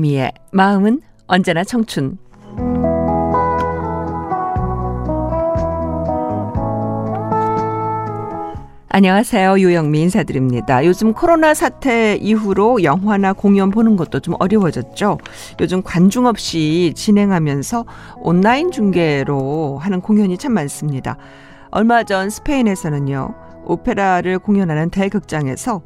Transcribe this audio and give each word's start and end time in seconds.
유영미의 0.00 0.32
마음은 0.50 1.00
언제나 1.26 1.62
청춘. 1.62 2.18
안녕하세요. 8.88 9.58
유영미 9.60 10.00
인사드립니다. 10.00 10.84
요즘 10.84 11.12
코로나 11.12 11.54
사태 11.54 12.16
이후로 12.16 12.82
영화나 12.82 13.32
공연 13.32 13.70
보는 13.70 13.96
것도 13.96 14.20
좀 14.20 14.34
어려워졌죠. 14.40 15.18
요즘 15.60 15.82
관중 15.82 16.26
없이 16.26 16.92
진행하면서 16.96 17.84
온라인 18.16 18.72
중계로 18.72 19.78
하는 19.78 20.00
공연이 20.00 20.36
참 20.36 20.52
많습니다. 20.54 21.16
얼마 21.70 22.02
전 22.02 22.30
스페인에서는요. 22.30 23.34
오페라를 23.64 24.40
공연하는 24.40 24.90
대극장에서 24.90 25.82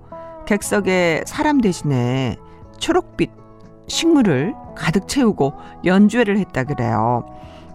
객석에 0.46 1.24
사람 1.27 1.60
대신에 1.60 2.37
초록빛 2.78 3.44
식물을 3.87 4.55
가득 4.77 5.09
채우고 5.09 5.52
연주회를 5.84 6.38
했다 6.38 6.65
그래요. 6.65 7.25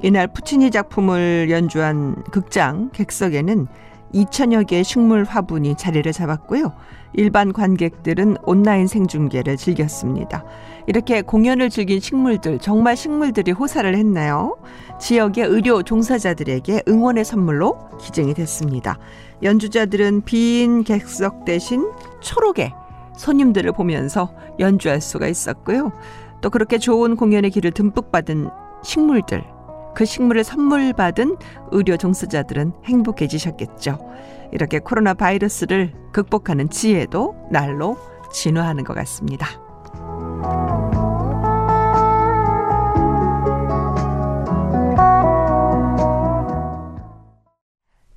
이날 0.01 0.27
푸치니 0.27 0.71
작품을 0.71 1.49
연주한 1.49 2.23
극장 2.31 2.89
객석에는 2.91 3.67
2천여 4.13 4.65
개의 4.65 4.83
식물 4.83 5.23
화분이 5.23 5.75
자리를 5.75 6.11
잡았고요. 6.11 6.73
일반 7.13 7.53
관객들은 7.53 8.37
온라인 8.43 8.87
생중계를 8.87 9.57
즐겼습니다. 9.57 10.43
이렇게 10.87 11.21
공연을 11.21 11.69
즐긴 11.69 11.99
식물들, 11.99 12.59
정말 12.59 12.95
식물들이 12.95 13.51
호사를 13.51 13.95
했나요? 13.95 14.57
지역의 14.99 15.45
의료 15.45 15.83
종사자들에게 15.83 16.83
응원의 16.87 17.25
선물로 17.25 17.89
기증이 17.99 18.33
됐습니다. 18.33 18.97
연주자들은 19.43 20.21
빈 20.25 20.83
객석 20.83 21.45
대신 21.45 21.91
초록의 22.19 22.73
손님들을 23.19 23.73
보면서 23.73 24.33
연주할 24.59 25.01
수가 25.01 25.27
있었고요. 25.27 25.91
또 26.41 26.49
그렇게 26.49 26.77
좋은 26.77 27.17
공연의 27.17 27.51
길을 27.51 27.71
듬뿍 27.71 28.11
받은 28.11 28.49
식물들, 28.81 29.43
그 29.93 30.05
식물을 30.05 30.45
선물 30.45 30.93
받은 30.93 31.35
의료 31.71 31.97
종사자들은 31.97 32.73
행복해지셨겠죠. 32.85 33.99
이렇게 34.53 34.79
코로나 34.79 35.13
바이러스를 35.13 35.93
극복하는 36.13 36.69
지혜도 36.69 37.49
날로 37.51 37.97
진화하는 38.31 38.85
것 38.85 38.93
같습니다. 38.93 39.68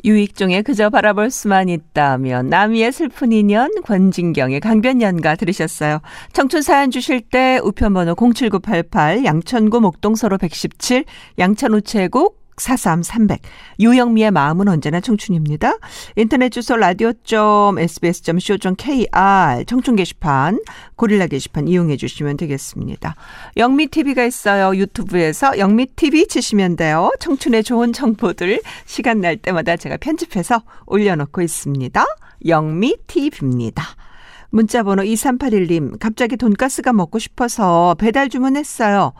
유익종의 0.05 0.63
그저 0.63 0.91
바라볼 0.91 1.31
수만 1.31 1.69
있다면 1.69 2.49
남이의 2.49 2.93
슬픈 2.93 3.33
인연 3.33 3.71
권진경의 3.85 4.61
강변연가 4.61 5.37
들으셨어요. 5.37 6.01
청춘 6.33 6.63
사연 6.63 6.91
주실 6.91 7.21
때 7.21 7.61
우편번호 7.63 8.15
07988 8.15 9.25
양천구 9.25 9.81
목동서로 9.81 10.39
117 10.39 11.05
양천 11.39 11.75
우체국 11.75 12.42
43300 12.57 13.41
유영미의 13.81 14.31
마음은 14.31 14.69
언제나 14.69 15.01
청춘입니다. 15.01 15.75
인터넷 16.17 16.51
주소 16.51 16.77
라디오.sbs.co.kr 16.77 19.65
청춘 19.67 19.97
게시판 19.97 20.61
고릴라 20.97 21.27
게시판 21.27 21.69
이용해 21.69 21.97
주시면 21.97 22.37
되겠습니다. 22.37 23.17
영미 23.57 23.87
TV가 23.89 24.25
있어요. 24.25 24.77
유튜브에서 24.77 25.59
영미 25.59 25.87
TV 25.97 26.29
치시면 26.29 26.77
돼요. 26.77 27.11
청춘의 27.21 27.65
좋은 27.65 27.93
정보들 27.93 28.61
시간 28.87 29.21
날 29.21 29.37
때마다 29.37 29.77
제가 29.77 29.97
편집해서 29.97 30.63
올려놓고 30.87 31.43
있습니다. 31.43 32.05
영미 32.47 32.97
TV입니다. 33.07 33.85
문자 34.51 34.83
번호 34.83 35.03
2381님 35.03 35.99
갑자기 35.99 36.37
돈가스가 36.37 36.93
먹고 36.93 37.19
싶어서 37.19 37.97
배달 37.99 38.29
주문했어요. 38.29 39.15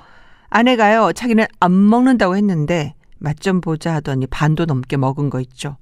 아내가요 0.51 1.15
자기는 1.15 1.47
안 1.61 1.89
먹는다고 1.89 2.37
했는데 2.37 2.95
맛 3.23 3.41
좀 3.41 3.61
보자 3.61 3.95
하더니 3.95 4.27
반도 4.27 4.65
넘게 4.65 4.97
먹은 4.97 5.31
거 5.31 5.41
있죠. 5.41 5.77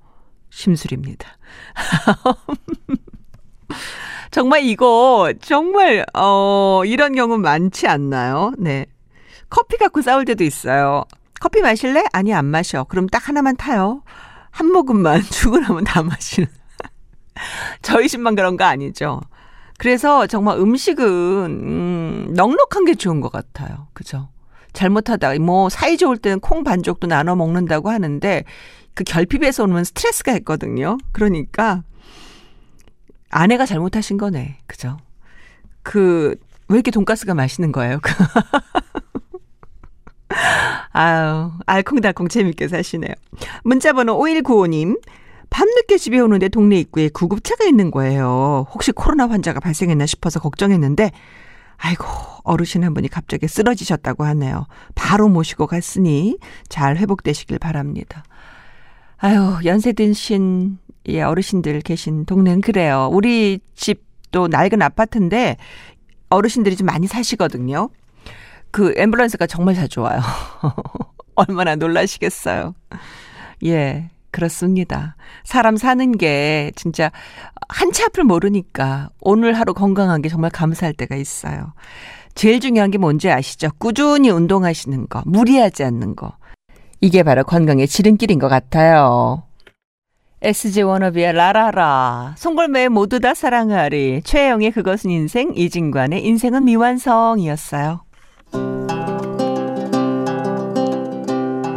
심술입니다. 0.50 1.26
정말 4.30 4.64
이거 4.64 5.32
정말 5.40 6.04
어 6.14 6.82
이런 6.84 7.14
경우 7.14 7.38
많지 7.38 7.88
않나요? 7.88 8.52
네. 8.58 8.86
커피 9.48 9.76
갖고 9.76 10.02
싸울 10.02 10.24
때도 10.24 10.44
있어요. 10.44 11.04
커피 11.40 11.62
마실래? 11.62 12.04
아니 12.12 12.32
안 12.34 12.44
마셔. 12.46 12.84
그럼 12.84 13.08
딱 13.08 13.28
하나만 13.28 13.56
타요. 13.56 14.02
한 14.50 14.70
모금만 14.70 15.22
나면 15.66 15.84
다 15.84 16.02
마시는. 16.02 16.48
저희 17.82 18.08
집만 18.08 18.36
그런 18.36 18.56
거 18.56 18.64
아니죠. 18.64 19.20
그래서 19.78 20.26
정말 20.26 20.58
음식은 20.58 21.06
음, 21.06 22.34
넉넉한 22.34 22.84
게 22.84 22.94
좋은 22.94 23.20
것 23.20 23.32
같아요. 23.32 23.88
그죠? 23.94 24.28
잘못하다 24.72 25.38
뭐 25.41 25.69
사이 25.69 25.97
좋을 25.97 26.16
때는 26.16 26.41
콩 26.41 26.64
반쪽도 26.64 27.06
나눠 27.06 27.36
먹는다고 27.36 27.91
하는데 27.91 28.44
그 28.94 29.04
결핍에서 29.04 29.64
오는 29.64 29.84
스트레스가 29.84 30.32
있거든요. 30.38 30.98
그러니까 31.12 31.82
아내가 33.30 33.66
잘못하신 33.66 34.19
거네. 34.19 34.59
그죠? 34.66 34.98
그 35.82 36.34
왜 36.70 36.76
이렇게 36.76 36.91
돈가스가 36.92 37.34
맛있는 37.34 37.72
거예요? 37.72 37.98
아유, 40.92 41.50
알콩달콩 41.66 42.28
재밌게 42.28 42.69
사시네요. 42.69 43.12
문자번호 43.64 44.16
5195님. 44.16 45.00
밤늦게 45.50 45.98
집에 45.98 46.20
오는데 46.20 46.48
동네 46.48 46.78
입구에 46.78 47.09
구급차가 47.09 47.64
있는 47.64 47.91
거예요. 47.91 48.66
혹시 48.72 48.92
코로나 48.92 49.28
환자가 49.28 49.59
발생했나 49.59 50.06
싶어서 50.06 50.38
걱정했는데 50.38 51.10
아이고, 51.82 52.04
어르신 52.44 52.84
한 52.84 52.94
분이 52.94 53.08
갑자기 53.08 53.48
쓰러지셨다고 53.48 54.24
하네요. 54.24 54.66
바로 54.94 55.28
모시고 55.28 55.66
갔으니 55.66 56.38
잘 56.68 56.96
회복되시길 56.96 57.58
바랍니다. 57.58 58.22
아유, 59.18 59.58
연세 59.64 59.92
드신 59.92 60.78
예, 61.08 61.22
어르신들 61.22 61.80
계신 61.80 62.24
동네는 62.26 62.60
그래요. 62.60 63.08
우리 63.10 63.60
집도 63.74 64.48
낡은 64.48 64.82
아파트인데 64.82 65.56
어르신들이 66.28 66.76
좀 66.76 66.86
많이 66.86 67.06
사시거든요. 67.06 67.88
그 68.70 68.94
앰뷸런스가 68.94 69.48
정말 69.48 69.74
자주 69.74 70.00
와요. 70.02 70.20
얼마나 71.34 71.74
놀라시겠어요. 71.76 72.74
예. 73.64 74.10
그렇습니다. 74.30 75.16
사람 75.44 75.76
사는 75.76 76.16
게 76.16 76.72
진짜 76.76 77.10
한치 77.68 78.02
앞을 78.04 78.24
모르니까 78.24 79.10
오늘 79.20 79.54
하루 79.54 79.74
건강한 79.74 80.22
게 80.22 80.28
정말 80.28 80.50
감사할 80.50 80.94
때가 80.94 81.16
있어요. 81.16 81.72
제일 82.34 82.60
중요한 82.60 82.91
게 82.91 82.98
뭔지 82.98 83.30
아시죠? 83.30 83.70
꾸준히 83.78 84.30
운동하시는 84.30 85.08
거, 85.08 85.22
무리하지 85.26 85.84
않는 85.84 86.16
거. 86.16 86.32
이게 87.00 87.22
바로 87.22 87.44
건강의 87.44 87.88
지름길인 87.88 88.38
것 88.38 88.48
같아요. 88.48 89.42
SG 90.42 90.82
워너비의 90.82 91.34
라라라, 91.34 92.34
송골매 92.38 92.88
모두 92.88 93.20
다 93.20 93.34
사랑하리, 93.34 94.22
최영의 94.24 94.70
그것은 94.70 95.10
인생, 95.10 95.52
이진관의 95.54 96.24
인생은 96.24 96.64
미완성이었어요. 96.64 98.04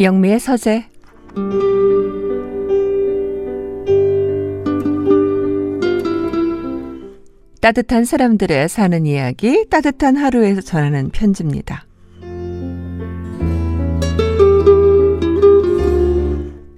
영미의 0.00 0.38
서재 0.38 0.86
따뜻한 7.60 8.04
사람들의 8.04 8.68
사는 8.68 9.06
이야기 9.06 9.66
따뜻한 9.68 10.16
하루에서 10.16 10.60
전하는 10.60 11.10
편지입니다. 11.10 11.84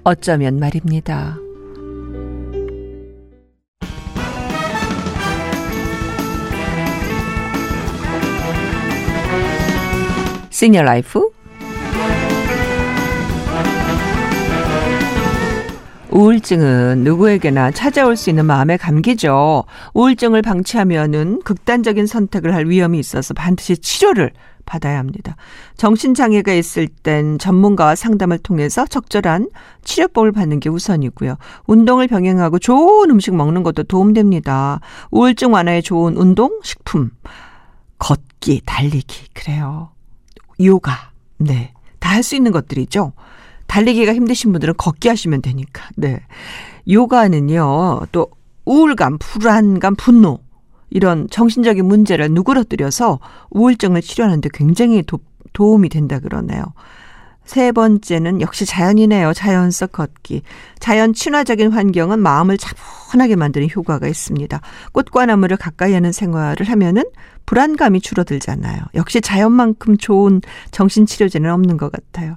어쩌면 0.03 0.59
말입니다. 0.59 1.37
시니어 10.49 10.83
라이프 10.83 11.40
우울증은 16.11 17.05
누구에게나 17.05 17.71
찾아올 17.71 18.17
수 18.17 18.31
있는 18.31 18.45
마음의 18.47 18.79
감기죠. 18.79 19.65
우울증을 19.95 20.43
방치하면은 20.43 21.43
극단적인 21.45 22.07
선택을 22.07 22.55
할 22.55 22.67
위험이 22.67 22.99
있어서 22.99 23.33
반드시 23.35 23.77
치료를 23.79 24.33
받아야 24.67 24.99
합니다. 24.99 25.37
정신장애가 25.77 26.53
있을 26.53 26.89
땐 26.89 27.39
전문가와 27.39 27.95
상담을 27.95 28.39
통해서 28.39 28.87
적절한 28.87 29.49
치료법을 29.85 30.33
받는 30.33 30.61
게 30.61 30.69
우선이고요. 30.69 31.37
운동을 31.67 32.09
병행하고 32.09 32.59
좋은 32.59 33.11
음식 33.11 33.35
먹는 33.35 33.63
것도 33.63 33.85
도움됩니다. 33.85 34.81
우울증 35.11 35.53
완화에 35.53 35.81
좋은 35.81 36.17
운동, 36.17 36.61
식품, 36.63 37.11
걷기, 37.99 38.63
달리기, 38.65 39.29
그래요. 39.35 39.91
요가, 40.61 41.11
네. 41.39 41.73
다 41.99 42.11
할 42.15 42.23
수 42.23 42.35
있는 42.35 42.51
것들이죠. 42.51 43.13
달리기가 43.71 44.13
힘드신 44.13 44.51
분들은 44.51 44.75
걷기 44.77 45.09
하시면 45.09 45.43
되니까. 45.43 45.89
네. 45.97 46.21
요가는요, 46.89 48.01
또 48.11 48.27
우울감, 48.65 49.19
불안감, 49.19 49.95
분노, 49.95 50.41
이런 50.91 51.29
정신적인 51.31 51.85
문제를 51.87 52.33
누그러뜨려서 52.33 53.21
우울증을 53.51 54.03
치료하는데 54.03 54.49
굉장히 54.53 55.05
도, 55.05 55.21
도움이 55.53 55.89
된다 55.89 56.19
그러네요. 56.19 56.65
세 57.45 57.71
번째는 57.71 58.41
역시 58.41 58.67
자연이네요. 58.67 59.33
자연 59.35 59.71
속 59.71 59.93
걷기. 59.93 60.43
자연 60.81 61.13
친화적인 61.13 61.71
환경은 61.71 62.19
마음을 62.19 62.59
차분하게 62.59 63.37
만드는 63.37 63.69
효과가 63.75 64.09
있습니다. 64.09 64.61
꽃과 64.93 65.27
나무를 65.27 65.57
가까이 65.57 65.95
하는 65.95 66.11
생활을 66.11 66.69
하면은 66.69 67.05
불안감이 67.47 68.01
줄어들잖아요. 68.01 68.81
역시 68.97 69.21
자연만큼 69.21 69.97
좋은 69.97 70.41
정신치료제는 70.73 71.51
없는 71.53 71.77
것 71.77 71.93
같아요. 71.93 72.37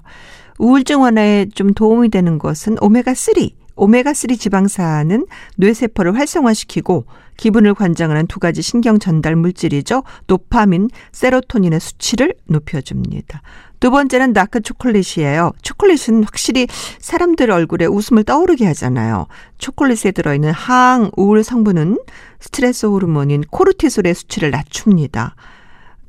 우울증 0.58 1.02
완화에 1.02 1.48
좀 1.54 1.74
도움이 1.74 2.10
되는 2.10 2.38
것은 2.40 2.76
오메가3. 2.76 3.54
오메가3 3.76 4.40
지방산은 4.40 5.26
뇌세포를 5.58 6.16
활성화시키고 6.16 7.06
기분을 7.38 7.74
관장하는 7.74 8.28
두 8.28 8.40
가지 8.40 8.62
신경 8.62 9.00
전달 9.00 9.36
물질이죠. 9.36 10.04
도파민, 10.28 10.90
세로토닌의 11.12 11.80
수치를 11.80 12.36
높여줍니다. 12.46 13.42
두 13.80 13.92
번째는 13.92 14.32
다크 14.34 14.62
초콜릿이에요. 14.62 15.52
초콜릿은 15.62 16.24
확실히 16.24 16.68
사람들 17.00 17.52
얼굴에 17.52 17.86
웃음을 17.86 18.24
떠오르게 18.24 18.66
하잖아요. 18.68 19.26
초콜릿에 19.58 20.12
들어있는 20.12 20.52
항우울 20.52 21.44
성분은 21.44 21.98
스트레스 22.40 22.86
호르몬인 22.86 23.44
코르티솔의 23.50 24.14
수치를 24.14 24.52
낮춥니다. 24.52 25.36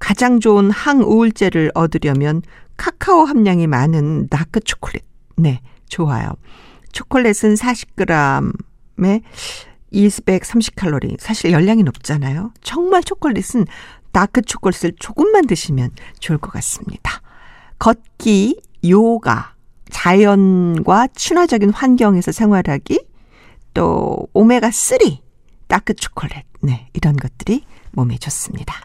가장 0.04 0.38
좋은 0.38 0.70
항우울제를 0.70 1.70
얻으려면 1.74 2.42
카카오 2.76 3.24
함량이 3.24 3.66
많은 3.66 4.28
다크 4.28 4.60
초콜릿. 4.60 5.02
네, 5.38 5.62
좋아요. 5.88 6.34
초콜릿은 6.92 7.54
40g에 7.54 9.22
230칼로리. 9.90 11.18
사실 11.18 11.52
열량이 11.52 11.84
높잖아요. 11.84 12.52
정말 12.60 13.02
초콜릿은 13.02 13.64
다크 14.12 14.42
초콜릿을 14.42 14.92
조금만 14.98 15.46
드시면 15.46 15.92
좋을 16.18 16.36
것 16.36 16.50
같습니다. 16.52 17.22
걷기, 17.78 18.60
요가, 18.86 19.54
자연과 19.88 21.08
친화적인 21.14 21.70
환경에서 21.70 22.30
생활하기, 22.30 23.06
또 23.72 24.28
오메가3, 24.34 25.16
다크 25.66 25.94
초콜릿. 25.94 26.44
네, 26.60 26.90
이런 26.92 27.16
것들이 27.16 27.64
몸에 27.92 28.18
좋습니다. 28.18 28.84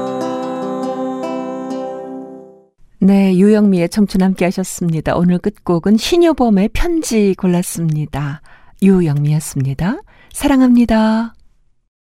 네, 3.03 3.35
유영미의 3.35 3.89
청춘 3.89 4.21
함께 4.21 4.45
하셨습니다. 4.45 5.15
오늘 5.15 5.39
끝곡은 5.39 5.97
신효범의 5.97 6.69
편지 6.69 7.33
골랐습니다. 7.35 8.43
유영미였습니다. 8.83 10.01
사랑합니다. 10.31 11.33